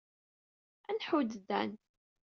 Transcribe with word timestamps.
Ad 0.89 0.95
nḥudd 0.97 1.31
Dan. 1.47 1.71